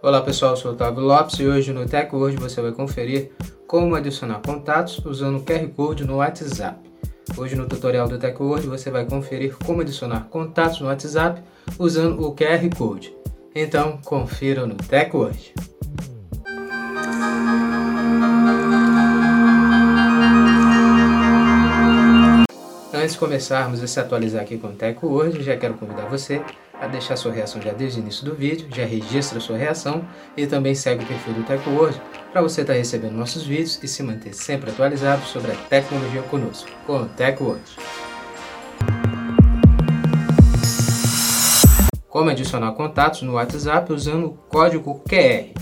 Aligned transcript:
Olá 0.00 0.22
pessoal, 0.22 0.52
eu 0.52 0.56
sou 0.56 0.70
o 0.70 0.74
Otávio 0.74 1.02
Lopes 1.02 1.40
e 1.40 1.44
hoje 1.44 1.72
no 1.72 1.84
Tech 1.84 2.14
Word 2.14 2.36
você 2.36 2.62
vai 2.62 2.70
conferir 2.70 3.32
como 3.66 3.96
adicionar 3.96 4.40
contatos 4.46 5.04
usando 5.04 5.38
o 5.38 5.42
QR 5.42 5.66
Code 5.74 6.04
no 6.04 6.18
WhatsApp. 6.18 6.78
Hoje 7.36 7.56
no 7.56 7.66
tutorial 7.66 8.06
do 8.06 8.16
Tech 8.16 8.40
Word 8.40 8.68
você 8.68 8.92
vai 8.92 9.04
conferir 9.04 9.56
como 9.66 9.80
adicionar 9.80 10.28
contatos 10.30 10.80
no 10.80 10.86
WhatsApp 10.86 11.42
usando 11.80 12.24
o 12.24 12.32
QR 12.32 12.76
Code. 12.76 13.12
Então 13.52 13.98
confira 14.04 14.64
no 14.68 14.76
Tech 14.76 15.14
Word. 15.16 15.52
Antes 22.94 23.14
de 23.14 23.18
começarmos 23.18 23.82
a 23.82 23.86
se 23.88 23.98
atualizar 23.98 24.42
aqui 24.42 24.58
com 24.58 24.68
o 24.68 24.72
Tech 24.72 25.04
Word, 25.04 25.42
já 25.42 25.56
quero 25.56 25.74
convidar 25.74 26.06
você 26.06 26.40
a 26.80 26.86
deixar 26.86 27.16
sua 27.16 27.32
reação 27.32 27.60
já 27.60 27.72
desde 27.72 28.00
o 28.00 28.02
início 28.02 28.24
do 28.24 28.34
vídeo, 28.34 28.68
já 28.74 28.84
registra 28.84 29.40
sua 29.40 29.56
reação 29.56 30.06
e 30.36 30.46
também 30.46 30.74
segue 30.74 31.04
o 31.04 31.06
perfil 31.06 31.34
do 31.34 31.42
TechWord 31.42 32.00
para 32.32 32.42
você 32.42 32.60
estar 32.60 32.72
tá 32.72 32.78
recebendo 32.78 33.12
nossos 33.12 33.44
vídeos 33.44 33.80
e 33.82 33.88
se 33.88 34.02
manter 34.02 34.34
sempre 34.34 34.70
atualizado 34.70 35.24
sobre 35.24 35.52
a 35.52 35.54
tecnologia 35.54 36.22
conosco, 36.22 36.68
com 36.86 37.02
o 37.02 37.08
TechWord. 37.08 37.62
Como 42.08 42.30
adicionar 42.30 42.72
contatos 42.72 43.22
no 43.22 43.34
WhatsApp 43.34 43.92
usando 43.92 44.26
o 44.26 44.32
código 44.48 45.02
QR. 45.08 45.52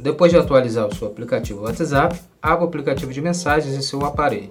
Depois 0.00 0.32
de 0.32 0.38
atualizar 0.38 0.86
o 0.88 0.94
seu 0.94 1.06
aplicativo 1.06 1.62
WhatsApp, 1.62 2.18
abra 2.40 2.64
o 2.64 2.68
aplicativo 2.68 3.12
de 3.12 3.20
mensagens 3.20 3.74
em 3.74 3.82
seu 3.82 4.04
aparelho. 4.04 4.50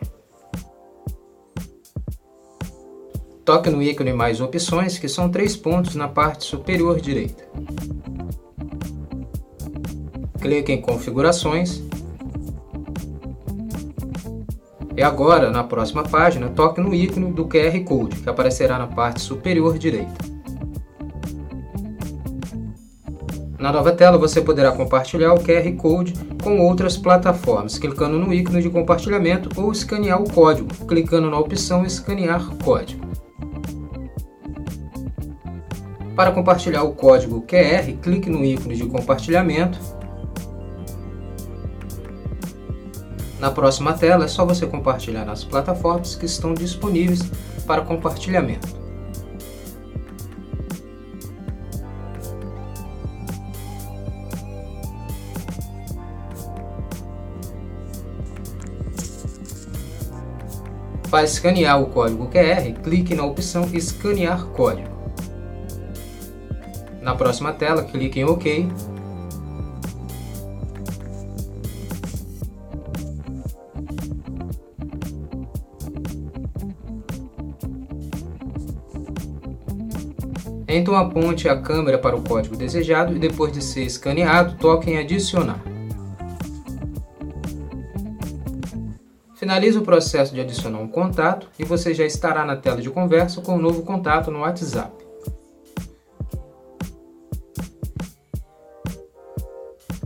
Toque 3.44 3.72
no 3.72 3.82
ícone 3.82 4.14
Mais 4.14 4.40
Opções, 4.40 5.00
que 5.00 5.08
são 5.08 5.28
três 5.28 5.56
pontos 5.56 5.96
na 5.96 6.08
parte 6.08 6.44
superior 6.44 7.02
direita. 7.02 7.44
Clique 10.40 10.72
em 10.72 10.80
Configurações. 10.80 11.82
E 14.96 15.02
agora, 15.02 15.50
na 15.50 15.64
próxima 15.64 16.04
página, 16.04 16.50
toque 16.50 16.80
no 16.80 16.94
ícone 16.94 17.32
do 17.32 17.46
QR 17.46 17.84
Code, 17.84 18.18
que 18.18 18.30
aparecerá 18.30 18.78
na 18.78 18.88
parte 18.88 19.22
superior 19.22 19.78
direita. 19.78 20.32
Na 23.58 23.72
nova 23.72 23.92
tela, 23.92 24.18
você 24.18 24.42
poderá 24.42 24.72
compartilhar 24.72 25.34
o 25.34 25.40
QR 25.40 25.72
Code 25.78 26.14
com 26.44 26.60
outras 26.60 26.98
plataformas, 26.98 27.80
clicando 27.80 28.20
no 28.20 28.34
ícone 28.34 28.62
de 28.62 28.70
compartilhamento 28.70 29.50
ou 29.60 29.72
escanear 29.72 30.22
o 30.22 30.32
código, 30.32 30.70
clicando 30.88 31.30
na 31.30 31.40
opção 31.40 31.86
Escanear 31.86 32.56
Código. 32.58 33.12
Para 36.16 36.32
compartilhar 36.32 36.84
o 36.84 36.94
código 36.94 37.42
QR, 37.42 37.92
clique 38.02 38.30
no 38.30 38.44
ícone 38.44 38.76
de 38.76 38.86
compartilhamento. 38.86 39.80
Na 43.40 43.50
próxima 43.50 43.94
tela 43.94 44.26
é 44.26 44.28
só 44.28 44.46
você 44.46 44.68
compartilhar 44.68 45.26
nas 45.26 45.44
plataformas 45.44 46.16
que 46.16 46.26
estão 46.26 46.54
disponíveis 46.54 47.22
para 47.66 47.82
compartilhamento. 47.82 48.82
Para 61.10 61.24
escanear 61.24 61.82
o 61.82 61.88
código 61.88 62.30
QR, 62.30 62.72
clique 62.84 63.16
na 63.16 63.26
opção 63.26 63.68
Escanear 63.74 64.46
código. 64.48 65.01
Na 67.02 67.16
próxima 67.16 67.52
tela, 67.52 67.84
clique 67.84 68.20
em 68.20 68.26
OK. 68.26 68.70
Então 80.74 80.96
aponte 80.96 81.50
a 81.50 81.60
câmera 81.60 81.98
para 81.98 82.16
o 82.16 82.22
código 82.22 82.56
desejado 82.56 83.14
e 83.14 83.20
depois 83.20 83.52
de 83.52 83.62
ser 83.62 83.84
escaneado, 83.84 84.56
toque 84.58 84.90
em 84.90 84.98
adicionar. 84.98 85.60
Finalize 89.36 89.78
o 89.78 89.82
processo 89.82 90.34
de 90.34 90.40
adicionar 90.40 90.80
um 90.80 90.88
contato 90.88 91.50
e 91.60 91.66
você 91.66 91.94
já 91.94 92.06
estará 92.06 92.46
na 92.46 92.56
tela 92.56 92.82
de 92.82 92.90
conversa 92.90 93.42
com 93.42 93.54
o 93.54 93.56
um 93.56 93.62
novo 93.62 93.82
contato 93.82 94.32
no 94.32 94.42
WhatsApp. 94.42 95.11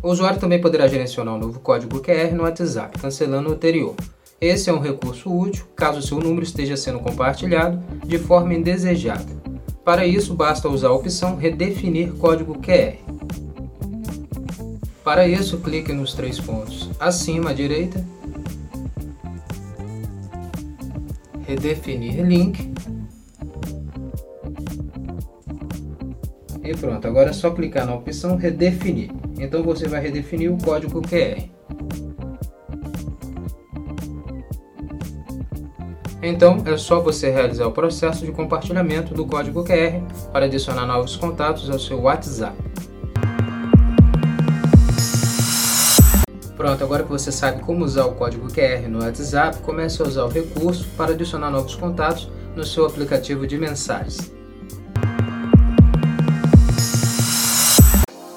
O 0.05 0.11
usuário 0.11 0.39
também 0.39 0.61
poderá 0.61 0.88
gerenciar 0.88 1.27
um 1.27 1.39
novo 1.39 1.59
código 1.59 1.99
QR 1.99 2.31
no 2.31 2.43
WhatsApp, 2.43 2.99
cancelando 2.99 3.49
o 3.49 3.53
anterior. 3.53 3.95
Esse 4.39 4.69
é 4.69 4.73
um 4.73 4.79
recurso 4.79 5.35
útil 5.35 5.66
caso 5.75 5.99
seu 5.99 6.19
número 6.19 6.43
esteja 6.43 6.77
sendo 6.77 6.99
compartilhado 6.99 7.81
de 8.05 8.19
forma 8.19 8.53
indesejada. 8.53 9.25
Para 9.83 10.05
isso, 10.05 10.35
basta 10.35 10.69
usar 10.69 10.89
a 10.89 10.94
opção 10.94 11.35
Redefinir 11.35 12.13
código 12.17 12.53
QR. 12.59 12.97
Para 15.03 15.27
isso, 15.27 15.57
clique 15.57 15.91
nos 15.91 16.13
três 16.13 16.39
pontos 16.39 16.88
acima 16.99 17.49
à 17.49 17.53
direita, 17.53 18.05
Redefinir 21.47 22.23
link 22.23 22.71
e 26.63 26.77
pronto. 26.77 27.07
Agora 27.07 27.31
é 27.31 27.33
só 27.33 27.49
clicar 27.49 27.88
na 27.88 27.95
opção 27.95 28.35
Redefinir. 28.35 29.25
Então 29.38 29.63
você 29.63 29.88
vai 29.88 30.01
redefinir 30.01 30.51
o 30.51 30.57
código 30.57 31.01
QR. 31.01 31.50
Então 36.22 36.63
é 36.66 36.75
só 36.75 37.00
você 37.00 37.29
realizar 37.29 37.68
o 37.68 37.72
processo 37.72 38.25
de 38.25 38.31
compartilhamento 38.31 39.13
do 39.13 39.25
código 39.28 39.63
QR 39.63 40.01
para 40.31 40.45
adicionar 40.45 40.85
novos 40.85 41.16
contatos 41.16 41.69
ao 41.69 41.78
seu 41.78 42.01
WhatsApp. 42.01 42.56
Pronto, 46.57 46.84
agora 46.84 47.03
que 47.03 47.09
você 47.09 47.31
sabe 47.31 47.62
como 47.62 47.85
usar 47.85 48.06
o 48.06 48.16
código 48.16 48.47
QR 48.51 48.88
no 48.90 49.03
WhatsApp, 49.03 49.59
comece 49.59 50.01
a 50.01 50.06
usar 50.06 50.24
o 50.24 50.29
recurso 50.29 50.88
para 50.97 51.12
adicionar 51.12 51.51
novos 51.51 51.75
contatos 51.75 52.28
no 52.56 52.63
seu 52.63 52.88
aplicativo 52.88 53.45
de 53.45 53.57
mensagens. 53.57 54.34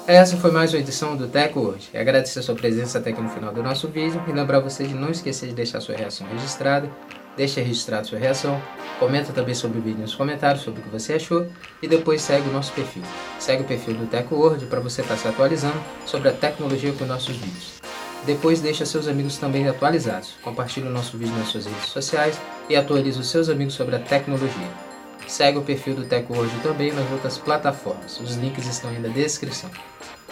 Essa 0.09 0.37
foi 0.37 0.49
mais 0.49 0.73
uma 0.73 0.79
edição 0.79 1.15
do 1.15 1.27
Teco 1.27 1.59
hoje. 1.59 1.95
Agradecer 1.95 2.39
a 2.39 2.41
sua 2.41 2.55
presença 2.55 2.97
até 2.97 3.11
aqui 3.11 3.21
no 3.21 3.29
final 3.29 3.53
do 3.53 3.61
nosso 3.61 3.87
vídeo 3.87 4.19
e 4.27 4.31
lembrar 4.31 4.59
você 4.59 4.83
de 4.83 4.95
não 4.95 5.11
esquecer 5.11 5.49
de 5.49 5.53
deixar 5.53 5.79
sua 5.81 5.95
reação 5.95 6.25
registrada. 6.29 6.89
Deixe 7.37 7.61
registrada 7.61 8.05
sua 8.05 8.17
reação, 8.17 8.59
comenta 8.97 9.31
também 9.31 9.53
sobre 9.53 9.77
o 9.77 9.81
vídeo 9.83 10.01
nos 10.01 10.15
comentários 10.15 10.63
sobre 10.63 10.81
o 10.81 10.83
que 10.83 10.89
você 10.89 11.13
achou 11.13 11.45
e 11.79 11.87
depois 11.87 12.23
segue 12.23 12.49
o 12.49 12.51
nosso 12.51 12.73
perfil. 12.73 13.03
Segue 13.37 13.61
o 13.61 13.65
perfil 13.67 13.93
do 13.93 14.07
Teco 14.07 14.33
Word 14.33 14.65
para 14.65 14.79
você 14.79 15.01
estar 15.01 15.15
se 15.15 15.27
atualizando 15.27 15.79
sobre 16.07 16.29
a 16.29 16.33
tecnologia 16.33 16.91
com 16.93 17.05
nossos 17.05 17.35
vídeos. 17.35 17.79
Depois 18.25 18.61
deixa 18.61 18.87
seus 18.87 19.07
amigos 19.07 19.37
também 19.37 19.67
atualizados. 19.67 20.33
Compartilhe 20.41 20.87
o 20.87 20.91
nosso 20.91 21.19
vídeo 21.19 21.35
nas 21.35 21.49
suas 21.49 21.67
redes 21.67 21.85
sociais 21.85 22.41
e 22.67 22.75
atualize 22.75 23.19
os 23.19 23.29
seus 23.29 23.47
amigos 23.47 23.75
sobre 23.75 23.95
a 23.95 23.99
tecnologia. 23.99 24.88
Segue 25.29 25.59
o 25.59 25.61
perfil 25.61 25.93
do 25.93 26.05
TecWord 26.05 26.51
também 26.63 26.91
nas 26.91 27.09
outras 27.11 27.37
plataformas. 27.37 28.19
Os 28.19 28.35
links 28.35 28.65
estão 28.65 28.89
aí 28.89 28.97
na 28.97 29.09
descrição. 29.09 29.69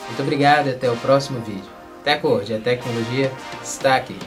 Muito 0.07 0.21
obrigado 0.23 0.67
e 0.67 0.71
até 0.71 0.89
o 0.89 0.97
próximo 0.97 1.39
vídeo. 1.41 1.69
TecWord, 2.03 2.55
a 2.55 2.59
tecnologia 2.59 3.31
está 3.61 3.95
aqui. 3.95 4.17